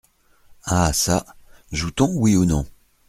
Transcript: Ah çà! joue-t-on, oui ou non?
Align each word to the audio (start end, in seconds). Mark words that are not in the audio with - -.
Ah 0.65 0.91
çà! 0.93 1.23
joue-t-on, 1.71 2.09
oui 2.15 2.35
ou 2.35 2.43
non? 2.45 2.65